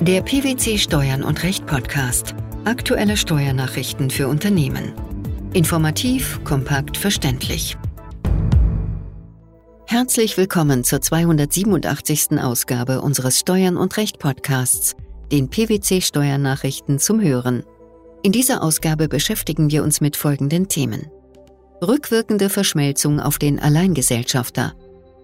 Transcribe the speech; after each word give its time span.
Der 0.00 0.22
PwC 0.22 0.78
Steuern 0.78 1.24
und 1.24 1.42
Recht 1.42 1.66
Podcast. 1.66 2.36
Aktuelle 2.64 3.16
Steuernachrichten 3.16 4.10
für 4.10 4.28
Unternehmen. 4.28 4.92
Informativ, 5.54 6.38
kompakt, 6.44 6.96
verständlich. 6.96 7.76
Herzlich 9.88 10.36
willkommen 10.36 10.84
zur 10.84 11.00
287. 11.00 12.38
Ausgabe 12.40 13.00
unseres 13.00 13.40
Steuern 13.40 13.76
und 13.76 13.96
Recht 13.96 14.20
Podcasts, 14.20 14.94
den 15.32 15.50
PwC 15.50 16.00
Steuernachrichten 16.00 17.00
zum 17.00 17.20
Hören. 17.20 17.64
In 18.22 18.30
dieser 18.30 18.62
Ausgabe 18.62 19.08
beschäftigen 19.08 19.68
wir 19.72 19.82
uns 19.82 20.00
mit 20.00 20.16
folgenden 20.16 20.68
Themen. 20.68 21.10
Rückwirkende 21.82 22.50
Verschmelzung 22.50 23.18
auf 23.18 23.38
den 23.40 23.58
Alleingesellschafter. 23.58 24.74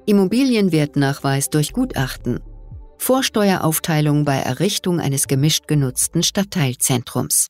Immobilienwertnachweis 0.07 1.49
durch 1.49 1.73
Gutachten 1.73 2.41
Vorsteueraufteilung 2.99 4.25
bei 4.25 4.37
Errichtung 4.37 5.01
eines 5.01 5.27
gemischt 5.27 5.69
genutzten 5.69 6.23
Stadtteilzentrums. 6.23 7.49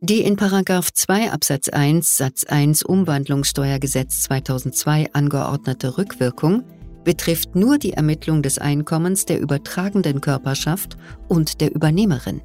Die 0.00 0.20
in 0.20 0.36
2 0.36 1.30
Absatz 1.30 1.70
1 1.70 2.16
Satz 2.18 2.44
1 2.44 2.82
Umwandlungssteuergesetz 2.82 4.20
2002 4.24 5.14
angeordnete 5.14 5.96
Rückwirkung 5.96 6.62
betrifft 7.04 7.54
nur 7.54 7.78
die 7.78 7.94
Ermittlung 7.94 8.42
des 8.42 8.58
Einkommens 8.58 9.24
der 9.24 9.40
übertragenden 9.40 10.20
Körperschaft 10.20 10.96
und 11.28 11.60
der 11.62 11.74
Übernehmerin. 11.74 12.42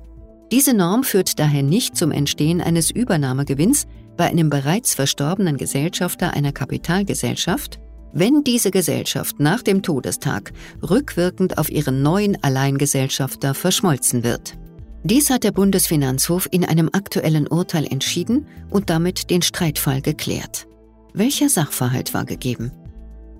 Diese 0.52 0.74
Norm 0.74 1.04
führt 1.04 1.38
daher 1.38 1.64
nicht 1.64 1.96
zum 1.96 2.12
Entstehen 2.12 2.62
eines 2.62 2.92
Übernahmegewinns 2.92 3.88
bei 4.18 4.28
einem 4.28 4.50
bereits 4.50 4.96
verstorbenen 4.96 5.58
Gesellschafter 5.58 6.34
einer 6.34 6.52
Kapitalgesellschaft, 6.52 7.80
wenn 8.14 8.44
diese 8.44 8.72
Gesellschaft 8.72 9.40
nach 9.40 9.62
dem 9.62 9.82
Todestag 9.82 10.52
rückwirkend 10.82 11.58
auf 11.58 11.70
ihren 11.70 12.02
neuen 12.02 12.42
Alleingesellschafter 12.44 13.54
verschmolzen 13.54 14.24
wird. 14.24 14.58
Dies 15.04 15.30
hat 15.30 15.44
der 15.44 15.52
Bundesfinanzhof 15.52 16.48
in 16.52 16.66
einem 16.66 16.90
aktuellen 16.92 17.48
Urteil 17.48 17.86
entschieden 17.86 18.48
und 18.70 18.90
damit 18.90 19.30
den 19.30 19.42
Streitfall 19.42 20.02
geklärt. 20.02 20.68
Welcher 21.14 21.50
Sachverhalt 21.50 22.14
war 22.14 22.26
gegeben? 22.26 22.72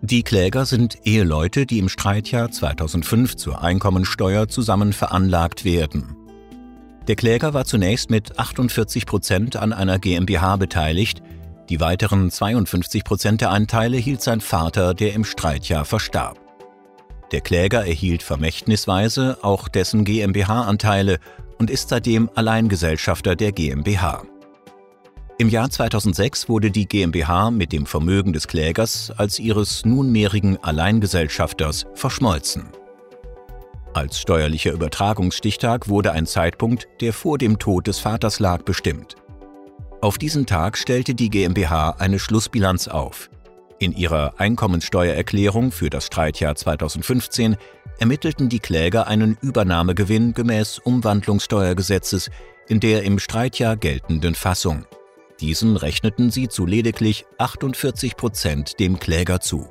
Die 0.02 0.24
Kläger 0.24 0.66
sind 0.66 0.98
Eheleute, 1.04 1.66
die 1.66 1.80
im 1.80 1.90
Streitjahr 1.90 2.50
2005 2.50 3.36
zur 3.36 3.62
Einkommensteuer 3.62 4.48
zusammen 4.48 4.94
veranlagt 4.94 5.66
werden. 5.66 6.16
Der 7.10 7.16
Kläger 7.18 7.54
war 7.54 7.66
zunächst 7.66 8.10
mit 8.10 8.40
48 8.40 9.06
Prozent 9.06 9.56
an 9.58 9.74
einer 9.74 10.00
GmbH 10.00 10.56
beteiligt, 10.56 11.22
die 11.70 11.80
weiteren 11.80 12.32
52 12.32 13.04
Prozent 13.04 13.42
der 13.42 13.52
Anteile 13.52 13.98
hielt 13.98 14.22
sein 14.22 14.42
Vater, 14.42 14.94
der 14.94 15.14
im 15.14 15.24
Streitjahr 15.24 15.86
verstarb. 15.86 16.40
Der 17.32 17.42
Kläger 17.42 17.86
erhielt 17.86 18.24
vermächtnisweise 18.24 19.38
auch 19.44 19.68
dessen 19.68 20.04
GmbH-Anteile 20.04 21.20
und 21.60 21.70
ist 21.70 21.90
seitdem 21.90 22.30
Alleingesellschafter 22.34 23.36
der 23.36 23.52
GmbH. 23.52 24.24
Im 25.38 25.48
Jahr 25.48 25.70
2006 25.70 26.50
wurde 26.50 26.72
die 26.72 26.88
GmbH 26.88 27.52
mit 27.52 27.72
dem 27.72 27.86
Vermögen 27.86 28.34
des 28.34 28.48
Klägers 28.48 29.14
als 29.16 29.40
ihres 29.40 29.86
nunmehrigen 29.86 30.62
Alleingesellschafters 30.62 31.86
verschmolzen. 31.94 32.70
Als 33.94 34.20
steuerlicher 34.20 34.72
Übertragungsstichtag 34.72 35.88
wurde 35.88 36.12
ein 36.12 36.26
Zeitpunkt, 36.26 36.88
der 37.00 37.14
vor 37.14 37.38
dem 37.38 37.58
Tod 37.60 37.88
des 37.88 38.00
Vaters 38.00 38.40
lag, 38.40 38.64
bestimmt. 38.64 39.16
Auf 40.02 40.18
diesen 40.18 40.46
Tag 40.46 40.78
stellte 40.78 41.14
die 41.14 41.30
GmbH 41.30 41.92
eine 42.00 42.20
Schlussbilanz 42.20 42.88
auf. 42.88 43.30
In 43.80 43.92
ihrer 43.92 44.40
Einkommenssteuererklärung 44.40 45.74
für 45.74 45.90
das 45.90 46.06
Streitjahr 46.06 46.56
2015 46.56 47.58
ermittelten 48.00 48.48
die 48.48 48.60
Kläger 48.60 49.08
einen 49.08 49.38
Übernahmegewinn 49.42 50.34
gemäß 50.34 50.80
Umwandlungssteuergesetzes 50.80 52.30
in 52.70 52.80
der 52.80 53.04
im 53.04 53.20
Streitjahr 53.20 53.76
geltenden 53.76 54.36
Fassung. 54.36 54.86
Diesen 55.42 55.76
rechneten 55.76 56.32
sie 56.32 56.48
zu 56.48 56.66
lediglich 56.66 57.26
48 57.38 58.16
Prozent 58.16 58.80
dem 58.80 59.00
Kläger 59.00 59.42
zu. 59.42 59.70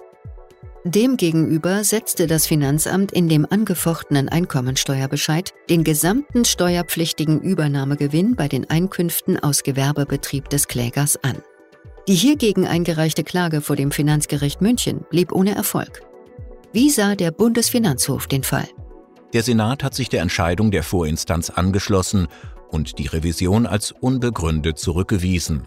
Demgegenüber 0.84 1.82
setzte 1.82 2.26
das 2.26 2.46
Finanzamt 2.46 3.10
in 3.12 3.28
dem 3.28 3.46
angefochtenen 3.50 4.28
Einkommensteuerbescheid 4.28 5.52
den 5.68 5.82
gesamten 5.82 6.44
steuerpflichtigen 6.44 7.40
Übernahmegewinn 7.40 8.36
bei 8.36 8.46
den 8.46 8.70
Einkünften 8.70 9.38
aus 9.38 9.64
Gewerbebetrieb 9.64 10.48
des 10.48 10.68
Klägers 10.68 11.22
an. 11.22 11.42
Die 12.06 12.14
hiergegen 12.14 12.66
eingereichte 12.66 13.24
Klage 13.24 13.60
vor 13.60 13.76
dem 13.76 13.90
Finanzgericht 13.90 14.62
München 14.62 15.04
blieb 15.10 15.32
ohne 15.32 15.54
Erfolg. 15.54 16.02
Wie 16.72 16.90
sah 16.90 17.16
der 17.16 17.32
Bundesfinanzhof 17.32 18.28
den 18.28 18.44
Fall? 18.44 18.68
Der 19.32 19.42
Senat 19.42 19.82
hat 19.82 19.94
sich 19.94 20.08
der 20.08 20.22
Entscheidung 20.22 20.70
der 20.70 20.84
Vorinstanz 20.84 21.50
angeschlossen 21.50 22.28
und 22.70 22.98
die 22.98 23.08
Revision 23.08 23.66
als 23.66 23.92
unbegründet 23.92 24.78
zurückgewiesen. 24.78 25.66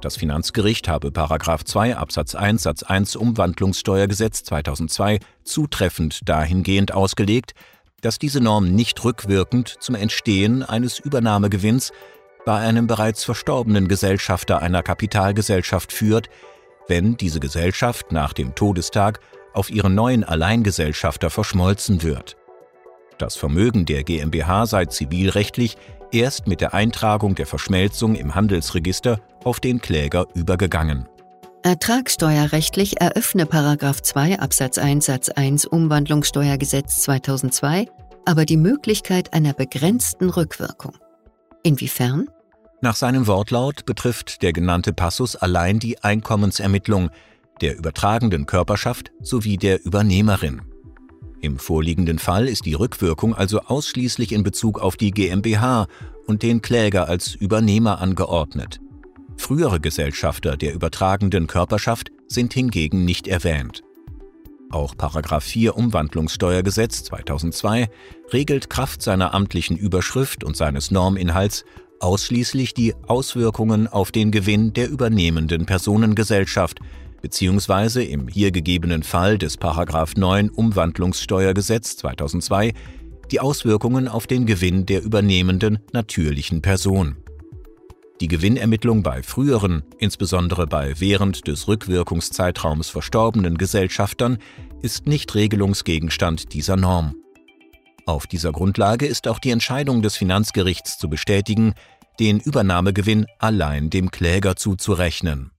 Das 0.00 0.16
Finanzgericht 0.16 0.88
habe 0.88 1.12
2 1.12 1.96
Absatz 1.96 2.34
1 2.34 2.62
Satz 2.62 2.82
1 2.84 3.16
Umwandlungssteuergesetz 3.16 4.44
2002 4.44 5.18
zutreffend 5.42 6.20
dahingehend 6.28 6.92
ausgelegt, 6.92 7.54
dass 8.00 8.18
diese 8.18 8.40
Norm 8.40 8.74
nicht 8.74 9.04
rückwirkend 9.04 9.74
zum 9.80 9.96
Entstehen 9.96 10.62
eines 10.62 11.00
Übernahmegewinns 11.00 11.92
bei 12.46 12.58
einem 12.58 12.86
bereits 12.86 13.24
verstorbenen 13.24 13.88
Gesellschafter 13.88 14.62
einer 14.62 14.82
Kapitalgesellschaft 14.84 15.92
führt, 15.92 16.28
wenn 16.86 17.16
diese 17.16 17.40
Gesellschaft 17.40 18.12
nach 18.12 18.32
dem 18.32 18.54
Todestag 18.54 19.20
auf 19.52 19.70
ihren 19.70 19.94
neuen 19.94 20.22
Alleingesellschafter 20.22 21.30
verschmolzen 21.30 22.02
wird. 22.02 22.36
Das 23.18 23.34
Vermögen 23.34 23.84
der 23.84 24.04
GmbH 24.04 24.66
sei 24.66 24.86
zivilrechtlich 24.86 25.76
erst 26.12 26.46
mit 26.46 26.60
der 26.60 26.72
Eintragung 26.72 27.34
der 27.34 27.46
Verschmelzung 27.46 28.14
im 28.14 28.34
Handelsregister 28.34 29.20
auf 29.48 29.60
den 29.60 29.80
Kläger 29.80 30.26
übergegangen. 30.34 31.08
Ertragssteuerrechtlich 31.62 33.00
eröffne 33.00 33.46
2 33.48 34.38
Absatz 34.38 34.78
1 34.78 35.04
Satz 35.04 35.28
1 35.28 35.66
Umwandlungssteuergesetz 35.66 37.02
2002 37.02 37.86
aber 38.28 38.44
die 38.44 38.58
Möglichkeit 38.58 39.32
einer 39.32 39.54
begrenzten 39.54 40.28
Rückwirkung. 40.28 40.92
Inwiefern? 41.62 42.28
Nach 42.82 42.94
seinem 42.94 43.26
Wortlaut 43.26 43.86
betrifft 43.86 44.42
der 44.42 44.52
genannte 44.52 44.92
Passus 44.92 45.34
allein 45.34 45.78
die 45.78 46.04
Einkommensermittlung 46.04 47.08
der 47.62 47.78
übertragenden 47.78 48.44
Körperschaft 48.44 49.12
sowie 49.22 49.56
der 49.56 49.82
Übernehmerin. 49.82 50.60
Im 51.40 51.58
vorliegenden 51.58 52.18
Fall 52.18 52.48
ist 52.48 52.66
die 52.66 52.74
Rückwirkung 52.74 53.34
also 53.34 53.60
ausschließlich 53.60 54.32
in 54.32 54.42
Bezug 54.42 54.78
auf 54.78 54.98
die 54.98 55.10
GmbH 55.10 55.86
und 56.26 56.42
den 56.42 56.60
Kläger 56.60 57.08
als 57.08 57.34
Übernehmer 57.34 57.98
angeordnet. 57.98 58.78
Frühere 59.38 59.80
Gesellschafter 59.80 60.56
der 60.56 60.74
übertragenden 60.74 61.46
Körperschaft 61.46 62.10
sind 62.26 62.52
hingegen 62.52 63.04
nicht 63.04 63.26
erwähnt. 63.26 63.82
Auch 64.70 64.94
4 65.40 65.76
Umwandlungssteuergesetz 65.76 67.04
2002 67.04 67.88
regelt 68.32 68.68
Kraft 68.68 69.00
seiner 69.00 69.32
amtlichen 69.32 69.78
Überschrift 69.78 70.44
und 70.44 70.56
seines 70.56 70.90
Norminhalts 70.90 71.64
ausschließlich 72.00 72.74
die 72.74 72.94
Auswirkungen 73.06 73.88
auf 73.88 74.12
den 74.12 74.30
Gewinn 74.30 74.74
der 74.74 74.90
übernehmenden 74.90 75.64
Personengesellschaft 75.64 76.80
beziehungsweise 77.22 78.04
im 78.04 78.28
hier 78.28 78.50
gegebenen 78.50 79.02
Fall 79.02 79.38
des 79.38 79.56
9 80.16 80.50
Umwandlungssteuergesetz 80.50 81.96
2002 81.96 82.74
die 83.30 83.40
Auswirkungen 83.40 84.08
auf 84.08 84.26
den 84.26 84.46
Gewinn 84.46 84.86
der 84.86 85.02
übernehmenden 85.02 85.78
natürlichen 85.92 86.62
Person. 86.62 87.16
Die 88.20 88.26
Gewinnermittlung 88.28 89.04
bei 89.04 89.22
früheren, 89.22 89.84
insbesondere 89.98 90.66
bei 90.66 90.98
während 90.98 91.46
des 91.46 91.68
Rückwirkungszeitraums 91.68 92.88
verstorbenen 92.88 93.56
Gesellschaftern, 93.56 94.38
ist 94.82 95.06
nicht 95.06 95.36
Regelungsgegenstand 95.36 96.52
dieser 96.52 96.76
Norm. 96.76 97.14
Auf 98.06 98.26
dieser 98.26 98.50
Grundlage 98.50 99.06
ist 99.06 99.28
auch 99.28 99.38
die 99.38 99.50
Entscheidung 99.50 100.02
des 100.02 100.16
Finanzgerichts 100.16 100.98
zu 100.98 101.08
bestätigen, 101.08 101.74
den 102.18 102.40
Übernahmegewinn 102.40 103.26
allein 103.38 103.88
dem 103.88 104.10
Kläger 104.10 104.56
zuzurechnen. 104.56 105.52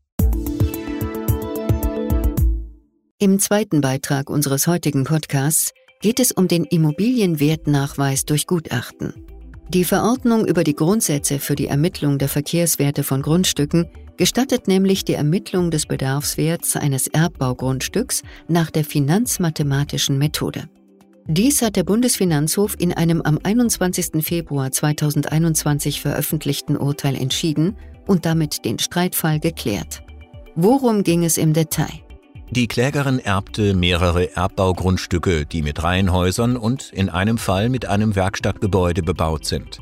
Im 3.19 3.39
zweiten 3.39 3.79
Beitrag 3.79 4.29
unseres 4.29 4.67
heutigen 4.67 5.05
Podcasts 5.05 5.71
geht 6.01 6.19
es 6.19 6.33
um 6.33 6.49
den 6.49 6.65
Immobilienwertnachweis 6.65 8.25
durch 8.25 8.47
Gutachten. 8.47 9.13
Die 9.69 9.83
Verordnung 9.83 10.47
über 10.47 10.63
die 10.63 10.75
Grundsätze 10.75 11.37
für 11.37 11.55
die 11.55 11.67
Ermittlung 11.67 12.17
der 12.17 12.27
Verkehrswerte 12.27 13.03
von 13.03 13.21
Grundstücken 13.21 13.87
gestattet 14.17 14.67
nämlich 14.67 15.05
die 15.05 15.13
Ermittlung 15.13 15.69
des 15.69 15.85
Bedarfswerts 15.85 16.75
eines 16.75 17.05
Erbbaugrundstücks 17.05 18.23
nach 18.47 18.71
der 18.71 18.83
finanzmathematischen 18.83 20.17
Methode. 20.17 20.67
Dies 21.27 21.61
hat 21.61 21.75
der 21.75 21.83
Bundesfinanzhof 21.83 22.75
in 22.79 22.93
einem 22.93 23.21
am 23.21 23.37
21. 23.43 24.25
Februar 24.25 24.71
2021 24.71 26.01
veröffentlichten 26.01 26.75
Urteil 26.75 27.15
entschieden 27.15 27.77
und 28.07 28.25
damit 28.25 28.65
den 28.65 28.79
Streitfall 28.79 29.39
geklärt. 29.39 30.01
Worum 30.55 31.03
ging 31.03 31.23
es 31.23 31.37
im 31.37 31.53
Detail? 31.53 32.08
Die 32.51 32.67
Klägerin 32.67 33.19
erbte 33.19 33.75
mehrere 33.75 34.35
Erbbaugrundstücke, 34.35 35.45
die 35.45 35.61
mit 35.61 35.83
Reihenhäusern 35.83 36.57
und 36.57 36.91
in 36.91 37.07
einem 37.07 37.37
Fall 37.37 37.69
mit 37.69 37.85
einem 37.85 38.15
Werkstattgebäude 38.15 39.03
bebaut 39.03 39.45
sind. 39.45 39.81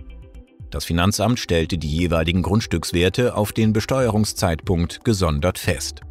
Das 0.70 0.84
Finanzamt 0.84 1.40
stellte 1.40 1.78
die 1.78 1.90
jeweiligen 1.90 2.42
Grundstückswerte 2.42 3.36
auf 3.36 3.54
den 3.54 3.72
Besteuerungszeitpunkt 3.72 5.06
gesondert 5.06 5.60
fest. 5.60 6.02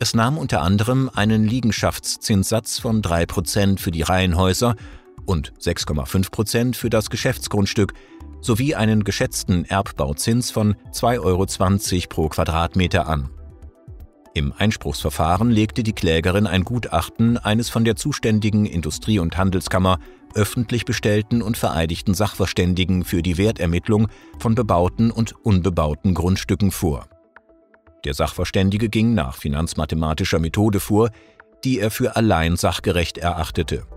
Es 0.00 0.14
nahm 0.14 0.36
unter 0.36 0.62
anderem 0.62 1.10
einen 1.14 1.46
Liegenschaftszinssatz 1.46 2.80
von 2.80 3.00
3% 3.00 3.78
für 3.78 3.92
die 3.92 4.02
Reihenhäuser 4.02 4.74
und 5.26 5.52
6,5% 5.60 6.74
für 6.74 6.90
das 6.90 7.08
Geschäftsgrundstück 7.08 7.94
sowie 8.40 8.74
einen 8.74 9.04
geschätzten 9.04 9.64
Erbbauzins 9.64 10.50
von 10.50 10.74
2,20 10.92 11.22
Euro 11.22 12.08
pro 12.08 12.28
Quadratmeter 12.28 13.06
an. 13.06 13.30
Im 14.38 14.54
Einspruchsverfahren 14.56 15.50
legte 15.50 15.82
die 15.82 15.92
Klägerin 15.92 16.46
ein 16.46 16.62
Gutachten 16.62 17.38
eines 17.38 17.70
von 17.70 17.84
der 17.84 17.96
zuständigen 17.96 18.66
Industrie- 18.66 19.18
und 19.18 19.36
Handelskammer 19.36 19.98
öffentlich 20.32 20.84
bestellten 20.84 21.42
und 21.42 21.56
vereidigten 21.56 22.14
Sachverständigen 22.14 23.02
für 23.02 23.20
die 23.20 23.36
Wertermittlung 23.36 24.06
von 24.38 24.54
bebauten 24.54 25.10
und 25.10 25.34
unbebauten 25.44 26.14
Grundstücken 26.14 26.70
vor. 26.70 27.08
Der 28.04 28.14
Sachverständige 28.14 28.88
ging 28.88 29.12
nach 29.12 29.34
finanzmathematischer 29.34 30.38
Methode 30.38 30.78
vor, 30.78 31.10
die 31.64 31.80
er 31.80 31.90
für 31.90 32.14
allein 32.14 32.54
sachgerecht 32.54 33.18
erachtete. 33.18 33.88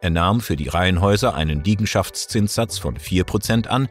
Er 0.00 0.08
nahm 0.08 0.40
für 0.40 0.56
die 0.56 0.68
Reihenhäuser 0.68 1.34
einen 1.34 1.62
Liegenschaftszinssatz 1.62 2.78
von 2.78 2.96
4% 2.96 3.66
an 3.66 3.90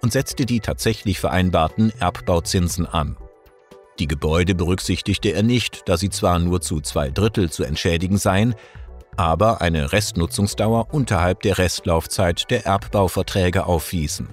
und 0.00 0.10
setzte 0.10 0.46
die 0.46 0.60
tatsächlich 0.60 1.20
vereinbarten 1.20 1.92
Erbbauzinsen 2.00 2.86
an. 2.86 3.18
Die 4.00 4.08
Gebäude 4.08 4.54
berücksichtigte 4.54 5.28
er 5.28 5.42
nicht, 5.42 5.82
da 5.84 5.98
sie 5.98 6.08
zwar 6.08 6.38
nur 6.38 6.62
zu 6.62 6.80
zwei 6.80 7.10
Drittel 7.10 7.50
zu 7.50 7.64
entschädigen 7.64 8.16
seien, 8.16 8.54
aber 9.18 9.60
eine 9.60 9.92
Restnutzungsdauer 9.92 10.94
unterhalb 10.94 11.42
der 11.42 11.58
Restlaufzeit 11.58 12.50
der 12.50 12.64
Erbbauverträge 12.64 13.66
aufwiesen. 13.66 14.30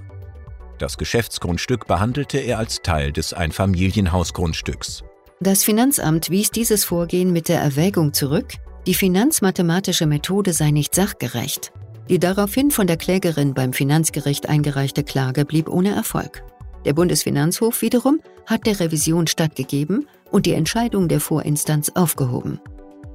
Das 0.78 0.98
Geschäftsgrundstück 0.98 1.86
behandelte 1.86 2.38
er 2.38 2.60
als 2.60 2.82
Teil 2.82 3.12
des 3.12 3.34
Einfamilienhausgrundstücks. 3.34 5.04
Das 5.42 5.66
Finanzamt 5.66 6.30
wies 6.30 6.50
dieses 6.50 6.86
Vorgehen 6.86 7.34
mit 7.34 7.50
der 7.50 7.60
Erwägung 7.60 8.14
zurück, 8.14 8.54
die 8.86 8.94
finanzmathematische 8.94 10.06
Methode 10.06 10.54
sei 10.54 10.72
nicht 10.72 10.96
sachgerecht. 10.96 11.74
Die 12.08 12.20
daraufhin 12.20 12.72
von 12.72 12.88
der 12.88 12.96
Klägerin 12.96 13.54
beim 13.54 13.74
Finanzgericht 13.74 14.48
eingereichte 14.48 15.04
Klage 15.04 15.44
blieb 15.44 15.68
ohne 15.68 15.94
Erfolg. 15.94 16.42
Der 16.88 16.94
Bundesfinanzhof 16.94 17.82
wiederum 17.82 18.22
hat 18.46 18.66
der 18.66 18.80
Revision 18.80 19.28
stattgegeben 19.28 20.08
und 20.32 20.46
die 20.46 20.54
Entscheidung 20.54 21.10
der 21.10 21.20
Vorinstanz 21.20 21.92
aufgehoben. 21.96 22.62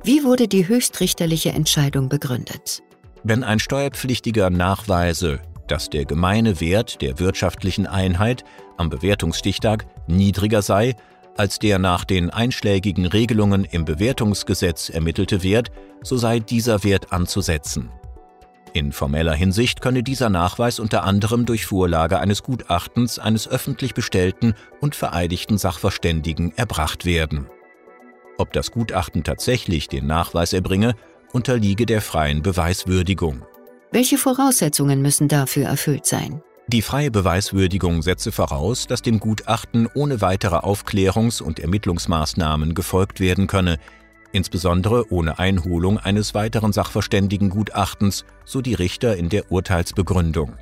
Wie 0.04 0.24
wurde 0.24 0.46
die 0.46 0.68
höchstrichterliche 0.68 1.52
Entscheidung 1.52 2.10
begründet? 2.10 2.82
Wenn 3.24 3.42
ein 3.42 3.58
Steuerpflichtiger 3.58 4.50
nachweise, 4.50 5.40
dass 5.68 5.88
der 5.88 6.04
gemeine 6.04 6.60
Wert 6.60 7.00
der 7.00 7.18
wirtschaftlichen 7.18 7.86
Einheit 7.86 8.44
am 8.76 8.90
Bewertungsstichtag 8.90 9.86
niedriger 10.06 10.60
sei 10.60 10.94
als 11.38 11.58
der 11.58 11.78
nach 11.78 12.04
den 12.04 12.28
einschlägigen 12.28 13.06
Regelungen 13.06 13.64
im 13.64 13.86
Bewertungsgesetz 13.86 14.90
ermittelte 14.90 15.42
Wert, 15.42 15.70
so 16.02 16.18
sei 16.18 16.40
dieser 16.40 16.84
Wert 16.84 17.10
anzusetzen. 17.10 17.88
In 18.74 18.92
formeller 18.92 19.34
Hinsicht 19.34 19.82
könne 19.82 20.02
dieser 20.02 20.30
Nachweis 20.30 20.78
unter 20.78 21.04
anderem 21.04 21.44
durch 21.44 21.66
Vorlage 21.66 22.18
eines 22.18 22.42
Gutachtens 22.42 23.18
eines 23.18 23.46
öffentlich 23.46 23.92
bestellten 23.92 24.54
und 24.80 24.94
vereidigten 24.94 25.58
Sachverständigen 25.58 26.52
erbracht 26.56 27.04
werden. 27.04 27.46
Ob 28.38 28.52
das 28.54 28.70
Gutachten 28.70 29.24
tatsächlich 29.24 29.88
den 29.88 30.06
Nachweis 30.06 30.54
erbringe, 30.54 30.94
unterliege 31.32 31.84
der 31.84 32.00
freien 32.00 32.42
Beweiswürdigung. 32.42 33.42
Welche 33.90 34.16
Voraussetzungen 34.16 35.02
müssen 35.02 35.28
dafür 35.28 35.66
erfüllt 35.66 36.06
sein? 36.06 36.42
Die 36.68 36.80
freie 36.80 37.10
Beweiswürdigung 37.10 38.00
setze 38.00 38.32
voraus, 38.32 38.86
dass 38.86 39.02
dem 39.02 39.20
Gutachten 39.20 39.88
ohne 39.94 40.22
weitere 40.22 40.56
Aufklärungs- 40.56 41.42
und 41.42 41.58
Ermittlungsmaßnahmen 41.58 42.74
gefolgt 42.74 43.20
werden 43.20 43.48
könne, 43.48 43.78
insbesondere 44.32 45.12
ohne 45.12 45.38
Einholung 45.38 45.98
eines 45.98 46.34
weiteren 46.34 46.72
Sachverständigengutachtens, 46.72 48.24
so 48.44 48.60
die 48.60 48.74
Richter 48.74 49.16
in 49.16 49.28
der 49.28 49.52
Urteilsbegründung. 49.52 50.54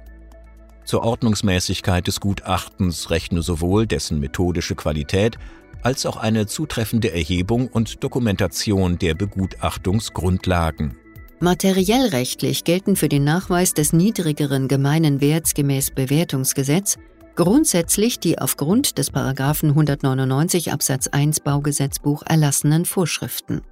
Zur 0.85 1.05
Ordnungsmäßigkeit 1.05 2.07
des 2.07 2.21
Gutachtens 2.21 3.11
rechne 3.11 3.43
sowohl 3.43 3.87
dessen 3.87 4.19
methodische 4.19 4.75
Qualität 4.75 5.37
als 5.83 6.05
auch 6.05 6.17
eine 6.17 6.47
zutreffende 6.47 7.13
Erhebung 7.13 7.69
und 7.69 8.03
Dokumentation 8.03 8.99
der 8.99 9.15
Begutachtungsgrundlagen. 9.15 10.97
Materiell 11.39 12.09
rechtlich 12.09 12.65
gelten 12.65 12.97
für 12.97 13.09
den 13.09 13.25
Nachweis 13.25 13.73
des 13.73 13.95
niedrigeren 13.95 14.69
gemeinen 14.69 15.23
Werts 15.23 15.55
gemäß 15.55 15.91
Bewertungsgesetz 15.91 16.99
grundsätzlich 17.41 18.21
die 18.21 18.39
aufgrund 18.39 18.99
des 18.99 19.11
Paragraphen 19.11 19.71
199 19.71 20.73
Absatz 20.73 21.07
1 21.07 21.41
Baugesetzbuch 21.41 22.23
erlassenen 22.27 22.85
Vorschriften. 22.85 23.63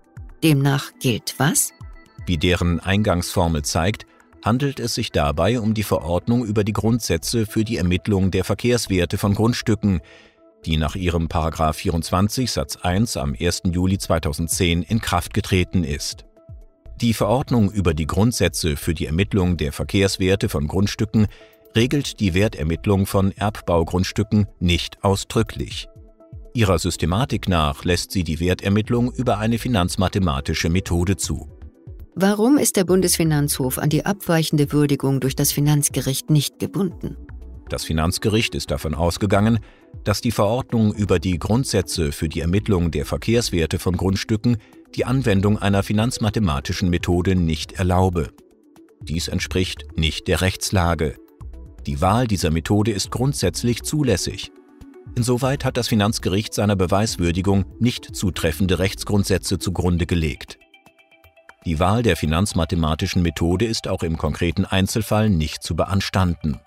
Demnach 0.43 0.93
gilt 1.00 1.35
was? 1.37 1.75
Wie 2.25 2.38
deren 2.38 2.81
Eingangsformel 2.81 3.61
zeigt, 3.61 4.06
handelt 4.43 4.81
es 4.81 4.94
sich 4.94 5.12
dabei 5.12 5.61
um 5.61 5.75
die 5.75 5.82
Verordnung 5.82 6.47
über 6.47 6.65
die 6.65 6.73
Grundsätze 6.73 7.44
für 7.44 7.62
die 7.62 7.76
Ermittlung 7.76 8.31
der 8.31 8.44
Verkehrswerte 8.44 9.19
von 9.19 9.35
Grundstücken, 9.35 10.00
die 10.65 10.79
nach 10.79 10.97
ihrem 10.97 11.29
Paragraph 11.29 11.76
24 11.76 12.50
Satz 12.50 12.76
1 12.76 13.19
am 13.19 13.37
1. 13.38 13.65
Juli 13.70 13.99
2010 13.99 14.81
in 14.81 15.03
Kraft 15.03 15.35
getreten 15.35 15.85
ist. 15.85 16.25
Die 17.03 17.12
Verordnung 17.12 17.70
über 17.70 17.93
die 17.93 18.06
Grundsätze 18.06 18.76
für 18.76 18.94
die 18.94 19.05
Ermittlung 19.05 19.59
der 19.59 19.75
Verkehrswerte 19.75 20.49
von 20.49 20.67
Grundstücken 20.69 21.26
regelt 21.79 22.19
die 22.19 22.35
Wertermittlung 22.35 23.07
von 23.07 23.31
Erbbaugrundstücken 23.31 24.49
nicht 24.59 25.05
ausdrücklich. 25.05 25.87
Ihrer 26.53 26.81
Systematik 26.81 27.49
nach 27.49 27.85
lässt 27.85 28.11
sie 28.11 28.25
die 28.25 28.41
Wertermittlung 28.41 29.13
über 29.13 29.39
eine 29.39 29.59
finanzmathematische 29.59 30.71
Methode 30.71 31.17
zu. 31.17 31.49
Warum 32.17 32.59
ist 32.59 32.75
der 32.75 32.83
Bundesfinanzhof 32.83 33.79
an 33.79 33.91
die 33.91 34.05
abweichende 34.05 34.73
Würdigung 34.73 35.21
durch 35.21 35.37
das 35.37 35.53
Finanzgericht 35.53 36.31
nicht 36.31 36.59
gebunden? 36.59 37.17
Das 37.69 37.85
Finanzgericht 37.85 38.57
ist 38.57 38.73
davon 38.73 38.97
ausgegangen, 38.97 39.61
dass 40.03 40.21
die 40.21 40.33
Verordnung 40.33 40.93
über 40.93 41.21
die 41.21 41.39
Grundsätze 41.39 42.11
für 42.11 42.29
die 42.29 42.41
Ermittlung 42.41 42.91
der 42.91 43.07
Verkehrswerte 43.07 43.79
von 43.79 43.97
Grundstücken 43.97 44.57
die 44.97 45.05
Anwendung 45.05 45.59
einer 45.59 45.85
finanzmathematischen 45.85 46.91
Methode 46.91 47.37
nicht 47.37 47.75
erlaube. 47.75 48.31
Dies 49.01 49.29
entspricht 49.29 49.87
nicht 49.95 50.27
der 50.27 50.41
Rechtslage. 50.41 51.15
Die 51.89 52.03
Wahl 52.03 52.27
dieser 52.27 52.51
Methode 52.51 52.91
ist 52.91 53.11
grundsätzlich 53.11 53.83
zulässig. 53.83 54.53
Insoweit 55.17 55.65
hat 55.65 55.79
das 55.79 55.89
Finanzgericht 55.89 56.53
seiner 56.53 56.77
Beweiswürdigung 56.77 57.65
nicht 57.81 58.15
zutreffende 58.15 58.79
Rechtsgrundsätze 58.79 59.59
zugrunde 59.59 60.05
gelegt. 60.05 60.59
Die 61.65 61.81
Wahl 61.81 62.03
der 62.03 62.19
finanzmathematischen 62.19 63.23
Methode 63.23 63.65
ist 63.65 63.89
auch 63.89 64.03
im 64.03 64.19
konkreten 64.19 64.67
Einzelfall 64.67 65.31
nicht 65.31 65.63
zu 65.63 65.77
beanstanden. 65.77 66.61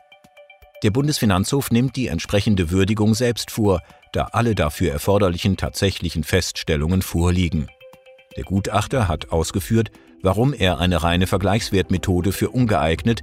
Der 0.82 0.90
Bundesfinanzhof 0.90 1.70
nimmt 1.70 1.98
die 1.98 2.08
entsprechende 2.08 2.72
Würdigung 2.72 3.14
selbst 3.14 3.52
vor, 3.52 3.82
da 4.14 4.30
alle 4.32 4.56
dafür 4.56 4.92
erforderlichen 4.92 5.56
tatsächlichen 5.56 6.24
Feststellungen 6.24 7.04
vorliegen. 7.04 7.68
Der 8.38 8.44
Gutachter 8.44 9.08
hat 9.08 9.32
ausgeführt, 9.32 9.92
warum 10.24 10.56
er 10.56 10.80
eine 10.80 11.04
reine 11.04 11.28
Vergleichswertmethode 11.28 12.32
für 12.32 12.50
ungeeignet, 12.50 13.22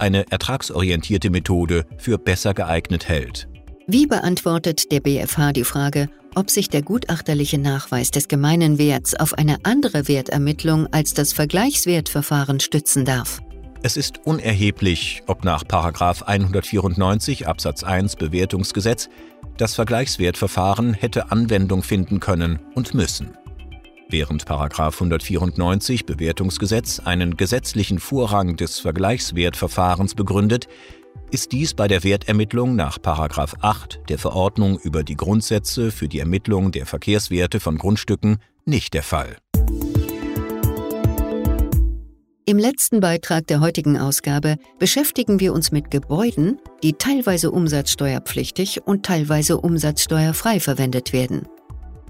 eine 0.00 0.30
ertragsorientierte 0.30 1.30
Methode 1.30 1.86
für 1.98 2.18
besser 2.18 2.54
geeignet 2.54 3.08
hält. 3.08 3.48
Wie 3.86 4.06
beantwortet 4.06 4.92
der 4.92 5.00
BfH 5.00 5.52
die 5.52 5.64
Frage, 5.64 6.08
ob 6.34 6.50
sich 6.50 6.68
der 6.68 6.82
gutachterliche 6.82 7.58
Nachweis 7.58 8.10
des 8.10 8.28
gemeinen 8.28 8.78
Werts 8.78 9.14
auf 9.14 9.34
eine 9.34 9.58
andere 9.64 10.06
Wertermittlung 10.06 10.86
als 10.92 11.12
das 11.14 11.32
Vergleichswertverfahren 11.32 12.60
stützen 12.60 13.04
darf? 13.04 13.40
Es 13.82 13.96
ist 13.96 14.26
unerheblich, 14.26 15.22
ob 15.26 15.42
nach 15.42 15.64
194 15.64 17.48
Absatz 17.48 17.82
1 17.82 18.16
Bewertungsgesetz 18.16 19.08
das 19.56 19.74
Vergleichswertverfahren 19.74 20.92
hätte 20.94 21.32
Anwendung 21.32 21.82
finden 21.82 22.20
können 22.20 22.58
und 22.74 22.94
müssen. 22.94 23.30
Während 24.12 24.50
194 24.50 26.04
Bewertungsgesetz 26.04 26.98
einen 26.98 27.36
gesetzlichen 27.36 28.00
Vorrang 28.00 28.56
des 28.56 28.80
Vergleichswertverfahrens 28.80 30.16
begründet, 30.16 30.66
ist 31.30 31.52
dies 31.52 31.74
bei 31.74 31.86
der 31.86 32.02
Wertermittlung 32.02 32.74
nach 32.74 32.98
8 33.04 34.00
der 34.08 34.18
Verordnung 34.18 34.80
über 34.80 35.04
die 35.04 35.16
Grundsätze 35.16 35.92
für 35.92 36.08
die 36.08 36.18
Ermittlung 36.18 36.72
der 36.72 36.86
Verkehrswerte 36.86 37.60
von 37.60 37.78
Grundstücken 37.78 38.38
nicht 38.64 38.94
der 38.94 39.04
Fall. 39.04 39.36
Im 42.46 42.58
letzten 42.58 42.98
Beitrag 42.98 43.46
der 43.46 43.60
heutigen 43.60 43.96
Ausgabe 43.96 44.56
beschäftigen 44.80 45.38
wir 45.38 45.52
uns 45.52 45.70
mit 45.70 45.92
Gebäuden, 45.92 46.58
die 46.82 46.94
teilweise 46.94 47.52
umsatzsteuerpflichtig 47.52 48.82
und 48.84 49.06
teilweise 49.06 49.58
umsatzsteuerfrei 49.58 50.58
verwendet 50.58 51.12
werden. 51.12 51.46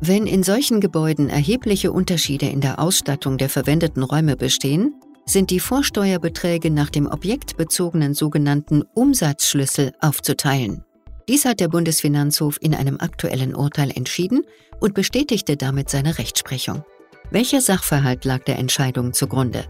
Wenn 0.03 0.27
in 0.27 0.43
solchen 0.43 0.81
Gebäuden 0.81 1.29
erhebliche 1.29 1.93
Unterschiede 1.93 2.47
in 2.47 2.63
der 2.63 2.79
Ausstattung 2.79 3.37
der 3.37 3.51
verwendeten 3.51 4.03
Räume 4.03 4.35
bestehen, 4.35 4.95
sind 5.27 5.51
die 5.51 5.61
Vorsteuerbeträge 5.61 6.71
nach 6.71 6.89
dem 6.89 7.07
objektbezogenen 7.07 8.15
sogenannten 8.15 8.83
Umsatzschlüssel 8.95 9.93
aufzuteilen. 10.01 10.85
Dies 11.29 11.45
hat 11.45 11.61
der 11.61 11.69
Bundesfinanzhof 11.69 12.57
in 12.63 12.75
einem 12.75 12.99
aktuellen 12.99 13.55
Urteil 13.55 13.91
entschieden 13.95 14.41
und 14.81 14.95
bestätigte 14.95 15.59
damit 15.59 15.91
seine 15.91 16.17
Rechtsprechung. 16.17 16.83
Welcher 17.31 17.61
Sachverhalt 17.61 18.25
lag 18.25 18.43
der 18.45 18.59
Entscheidung 18.59 19.13
zugrunde? 19.13 19.67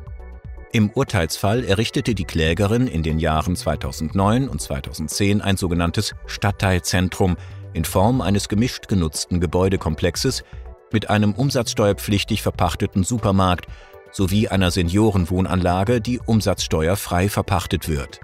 Im 0.73 0.91
Urteilsfall 0.91 1.65
errichtete 1.65 2.15
die 2.15 2.25
Klägerin 2.25 2.87
in 2.87 3.03
den 3.03 3.19
Jahren 3.19 3.57
2009 3.57 4.49
und 4.49 4.63
2010 4.63 5.41
ein 5.41 5.57
sogenanntes 5.57 6.15
Stadtteilzentrum 6.27 7.37
in 7.73 7.85
Form 7.85 8.21
eines 8.21 8.49
gemischt 8.49 8.89
genutzten 8.89 9.41
Gebäudekomplexes 9.41 10.45
mit 10.93 11.11
einem 11.11 11.33
umsatzsteuerpflichtig 11.33 12.43
verpachteten 12.43 13.05
Supermarkt 13.05 13.67
sowie 14.13 14.49
einer 14.49 14.71
Seniorenwohnanlage, 14.71 16.01
die 16.01 16.19
umsatzsteuerfrei 16.19 17.29
verpachtet 17.29 17.89
wird. 17.89 18.21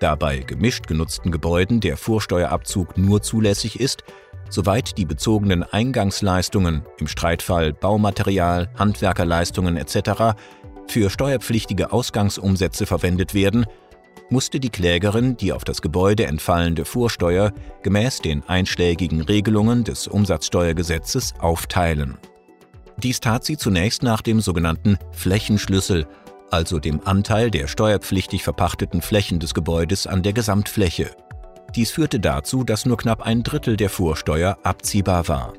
Da 0.00 0.16
bei 0.16 0.38
gemischt 0.38 0.86
genutzten 0.86 1.30
Gebäuden 1.30 1.80
der 1.80 1.96
Vorsteuerabzug 1.96 2.98
nur 2.98 3.22
zulässig 3.22 3.78
ist, 3.78 4.02
soweit 4.50 4.98
die 4.98 5.04
bezogenen 5.04 5.62
Eingangsleistungen 5.62 6.82
im 6.98 7.06
Streitfall 7.06 7.72
Baumaterial, 7.72 8.68
Handwerkerleistungen 8.76 9.76
etc. 9.76 10.36
für 10.88 11.08
steuerpflichtige 11.08 11.92
Ausgangsumsätze 11.92 12.84
verwendet 12.84 13.32
werden, 13.32 13.64
musste 14.32 14.58
die 14.58 14.70
Klägerin 14.70 15.36
die 15.36 15.52
auf 15.52 15.62
das 15.62 15.82
Gebäude 15.82 16.26
entfallende 16.26 16.84
Vorsteuer 16.84 17.52
gemäß 17.82 18.20
den 18.20 18.42
einschlägigen 18.48 19.20
Regelungen 19.20 19.84
des 19.84 20.08
Umsatzsteuergesetzes 20.08 21.34
aufteilen. 21.38 22.18
Dies 22.96 23.20
tat 23.20 23.44
sie 23.44 23.56
zunächst 23.56 24.02
nach 24.02 24.22
dem 24.22 24.40
sogenannten 24.40 24.98
Flächenschlüssel, 25.12 26.06
also 26.50 26.78
dem 26.78 27.00
Anteil 27.06 27.50
der 27.50 27.66
steuerpflichtig 27.66 28.42
verpachteten 28.42 29.02
Flächen 29.02 29.38
des 29.38 29.54
Gebäudes 29.54 30.06
an 30.06 30.22
der 30.22 30.32
Gesamtfläche. 30.32 31.10
Dies 31.74 31.90
führte 31.90 32.20
dazu, 32.20 32.64
dass 32.64 32.84
nur 32.86 32.96
knapp 32.96 33.22
ein 33.22 33.42
Drittel 33.42 33.76
der 33.76 33.88
Vorsteuer 33.88 34.58
abziehbar 34.62 35.28
war. 35.28 35.54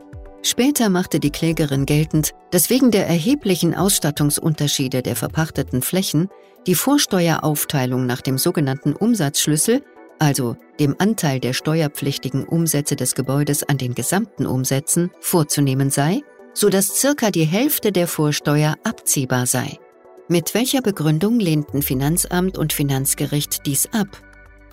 Später 0.45 0.89
machte 0.89 1.21
die 1.21 1.31
Klägerin 1.31 1.85
geltend, 1.85 2.31
dass 2.51 2.69
wegen 2.69 2.91
der 2.91 3.07
erheblichen 3.07 3.73
Ausstattungsunterschiede 3.73 5.01
der 5.01 5.15
verpachteten 5.15 5.81
Flächen 5.81 6.27
die 6.67 6.75
Vorsteueraufteilung 6.75 8.05
nach 8.05 8.21
dem 8.21 8.37
sogenannten 8.37 8.93
Umsatzschlüssel, 8.93 9.81
also 10.19 10.57
dem 10.81 10.95
Anteil 10.99 11.39
der 11.39 11.53
steuerpflichtigen 11.53 12.43
Umsätze 12.43 12.97
des 12.97 13.15
Gebäudes 13.15 13.63
an 13.63 13.77
den 13.77 13.95
gesamten 13.95 14.45
Umsätzen, 14.45 15.11
vorzunehmen 15.21 15.89
sei, 15.89 16.21
so 16.53 16.69
dass 16.69 16.99
circa 16.99 17.31
die 17.31 17.45
Hälfte 17.45 17.93
der 17.93 18.07
Vorsteuer 18.07 18.75
abziehbar 18.83 19.45
sei. 19.45 19.79
Mit 20.27 20.53
welcher 20.53 20.81
Begründung 20.81 21.39
lehnten 21.39 21.81
Finanzamt 21.81 22.57
und 22.57 22.73
Finanzgericht 22.73 23.65
dies 23.65 23.87
ab? 23.93 24.07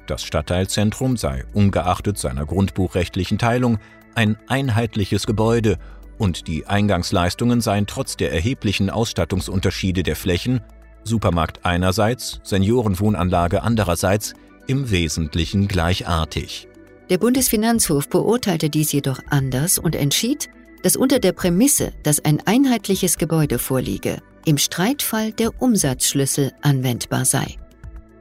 Das 0.06 0.24
Stadtteilzentrum 0.24 1.16
sei 1.16 1.44
ungeachtet 1.52 2.18
seiner 2.18 2.44
grundbuchrechtlichen 2.44 3.38
Teilung 3.38 3.78
ein 4.14 4.36
einheitliches 4.46 5.26
Gebäude 5.26 5.78
und 6.18 6.46
die 6.48 6.66
Eingangsleistungen 6.66 7.60
seien 7.60 7.86
trotz 7.86 8.16
der 8.16 8.32
erheblichen 8.32 8.90
Ausstattungsunterschiede 8.90 10.02
der 10.02 10.16
Flächen 10.16 10.60
Supermarkt 11.04 11.64
einerseits, 11.64 12.40
Seniorenwohnanlage 12.42 13.62
andererseits 13.62 14.34
im 14.66 14.90
Wesentlichen 14.90 15.68
gleichartig. 15.68 16.68
Der 17.08 17.18
Bundesfinanzhof 17.18 18.08
beurteilte 18.08 18.70
dies 18.70 18.92
jedoch 18.92 19.20
anders 19.30 19.78
und 19.78 19.96
entschied, 19.96 20.48
dass 20.82 20.96
unter 20.96 21.18
der 21.18 21.32
Prämisse, 21.32 21.92
dass 22.02 22.24
ein 22.24 22.40
einheitliches 22.46 23.18
Gebäude 23.18 23.58
vorliege, 23.58 24.18
im 24.46 24.58
Streitfall 24.58 25.32
der 25.32 25.60
Umsatzschlüssel 25.60 26.52
anwendbar 26.62 27.24
sei. 27.24 27.56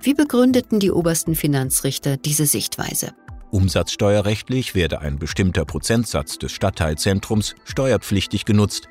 Wie 0.01 0.13
begründeten 0.13 0.79
die 0.79 0.91
obersten 0.91 1.36
Finanzrichter 1.36 2.17
diese 2.17 2.46
Sichtweise? 2.46 3.13
Umsatzsteuerrechtlich 3.51 4.75
werde 4.75 5.01
ein 5.01 5.18
bestimmter 5.18 5.65
Prozentsatz 5.65 6.38
des 6.38 6.51
Stadtteilzentrums 6.51 7.56
steuerpflichtig 7.63 8.46
genutzt, 8.46 8.88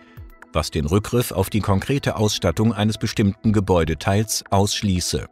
was 0.53 0.71
den 0.71 0.87
Rückgriff 0.87 1.31
auf 1.31 1.50
die 1.50 1.61
konkrete 1.61 2.17
Ausstattung 2.17 2.73
eines 2.73 2.99
bestimmten 2.99 3.53
Gebäudeteils 3.53 4.45
ausschließe. 4.50 5.27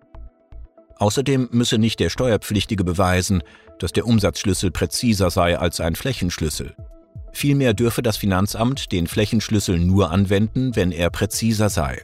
Außerdem 0.99 1.49
müsse 1.50 1.78
nicht 1.78 2.00
der 2.00 2.11
Steuerpflichtige 2.11 2.85
beweisen, 2.85 3.42
dass 3.78 3.92
der 3.92 4.06
Umsatzschlüssel 4.06 4.71
präziser 4.71 5.30
sei 5.30 5.59
als 5.59 5.80
ein 5.80 5.97
Flächenschlüssel. 5.97 6.75
Vielmehr 7.33 7.75
dürfe 7.75 8.02
das 8.02 8.16
Finanzamt 8.16 8.92
den 8.92 9.06
Flächenschlüssel 9.06 9.78
nur 9.78 10.11
anwenden, 10.11 10.75
wenn 10.75 10.92
er 10.92 11.11
präziser 11.11 11.68
sei. 11.68 12.02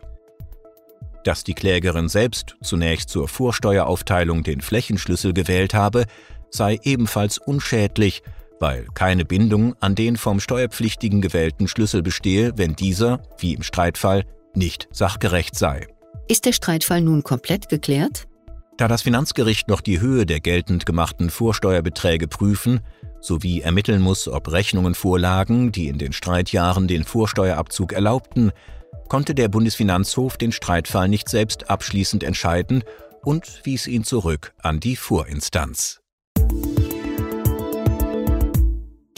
Dass 1.25 1.45
die 1.45 1.55
Klägerin 1.55 2.09
selbst 2.09 2.57
zunächst 2.62 3.09
zur 3.09 3.29
Vorsteueraufteilung 3.29 4.43
den 4.43 4.61
Flächenschlüssel 4.61 5.33
gewählt 5.33 5.73
habe, 5.73 6.05
sei 6.52 6.78
ebenfalls 6.85 7.38
unschädlich, 7.38 8.23
weil 8.61 8.87
keine 8.94 9.25
Bindung 9.25 9.75
an 9.80 9.94
den 9.94 10.16
vom 10.16 10.38
Steuerpflichtigen 10.38 11.21
gewählten 11.21 11.66
Schlüssel 11.66 12.02
bestehe, 12.02 12.52
wenn 12.56 12.76
dieser, 12.76 13.23
wie 13.38 13.54
im 13.54 13.62
Streitfall, 13.62 14.25
nicht 14.54 14.88
sachgerecht 14.92 15.56
sei. 15.56 15.88
Ist 16.28 16.44
der 16.44 16.52
Streitfall 16.52 17.00
nun 17.00 17.25
komplett 17.25 17.68
geklärt? 17.68 18.28
Da 18.76 18.88
das 18.88 19.02
Finanzgericht 19.02 19.68
noch 19.68 19.80
die 19.80 20.00
Höhe 20.00 20.26
der 20.26 20.40
geltend 20.40 20.87
gemachten 20.87 21.30
Vorsteuerbeträge 21.30 22.28
prüfen 22.28 22.80
sowie 23.21 23.61
ermitteln 23.61 24.02
muss, 24.02 24.28
ob 24.28 24.50
Rechnungen 24.50 24.94
vorlagen, 24.94 25.73
die 25.73 25.88
in 25.88 25.99
den 25.99 26.12
Streitjahren 26.12 26.88
den 26.88 27.04
Vorsteuerabzug 27.04 27.92
erlaubten, 27.92 28.52
konnte 29.09 29.35
der 29.35 29.49
Bundesfinanzhof 29.49 30.37
den 30.37 30.52
Streitfall 30.52 31.09
nicht 31.09 31.28
selbst 31.28 31.71
abschließend 31.71 32.25
entscheiden 32.25 32.82
und 33.25 33.61
wies 33.64 33.87
ihn 33.87 34.04
zurück 34.04 34.52
an 34.62 34.80
die 34.80 34.97
Vorinstanz. 34.97 36.01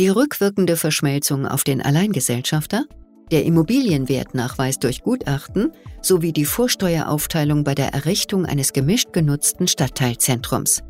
Die 0.01 0.09
rückwirkende 0.09 0.77
Verschmelzung 0.77 1.47
auf 1.47 1.63
den 1.63 1.81
Alleingesellschafter, 1.81 2.85
der 3.31 3.45
Immobilienwertnachweis 3.45 4.81
durch 4.81 5.03
Gutachten 5.03 5.71
sowie 6.03 6.33
die 6.33 6.45
Vorsteueraufteilung 6.45 7.63
bei 7.63 7.77
der 7.77 7.95
Errichtung 7.95 8.45
eines 8.45 8.73
gemischt 8.73 9.13
genutzten 9.13 9.69
Stadtteilzentrums. 9.69 10.83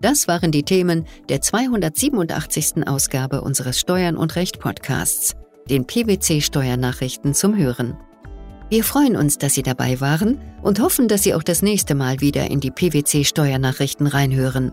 Das 0.00 0.26
waren 0.26 0.52
die 0.52 0.62
Themen 0.62 1.04
der 1.28 1.42
287. 1.42 2.86
Ausgabe 2.86 3.42
unseres 3.42 3.78
Steuern 3.78 4.16
und 4.16 4.36
Recht 4.36 4.58
Podcasts, 4.58 5.34
den 5.68 5.86
PwC 5.86 6.40
Steuernachrichten 6.40 7.34
zum 7.34 7.56
Hören. 7.56 7.98
Wir 8.70 8.84
freuen 8.84 9.16
uns, 9.16 9.36
dass 9.38 9.54
Sie 9.54 9.62
dabei 9.62 10.00
waren 10.00 10.40
und 10.62 10.80
hoffen, 10.80 11.08
dass 11.08 11.22
Sie 11.22 11.34
auch 11.34 11.42
das 11.42 11.62
nächste 11.62 11.94
Mal 11.94 12.20
wieder 12.20 12.50
in 12.50 12.60
die 12.60 12.70
PwC 12.70 13.24
Steuernachrichten 13.24 14.06
reinhören. 14.06 14.72